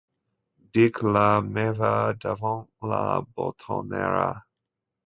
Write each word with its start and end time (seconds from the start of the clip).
Dic 0.77 1.01
la 1.17 1.25
meva 1.59 1.91
davant 2.27 2.67
la 2.95 3.05
botonera. 3.43 4.29